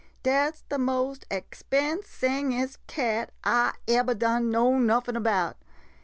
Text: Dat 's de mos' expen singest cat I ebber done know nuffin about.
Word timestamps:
Dat 0.23 0.55
's 0.55 0.63
de 0.67 0.79
mos' 0.79 1.19
expen 1.29 2.01
singest 2.03 2.79
cat 2.87 3.29
I 3.43 3.73
ebber 3.87 4.15
done 4.15 4.49
know 4.49 4.79
nuffin 4.79 5.15
about. 5.15 5.57